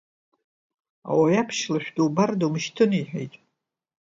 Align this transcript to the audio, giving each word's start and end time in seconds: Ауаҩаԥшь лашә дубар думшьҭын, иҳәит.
Ауаҩаԥшь 1.09 1.63
лашә 1.71 1.91
дубар 1.95 2.31
думшьҭын, 2.39 2.91
иҳәит. 2.99 3.33